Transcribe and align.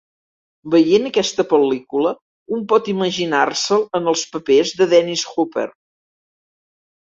Veient 0.75 1.03
aquesta 1.09 1.45
pel·lícula, 1.51 2.13
un 2.57 2.65
pot 2.73 2.89
imaginar-se'l 2.95 3.87
en 4.01 4.09
els 4.15 4.25
papers 4.33 4.75
de 4.83 4.91
Dennis 4.97 5.29
Hopper. 5.37 5.69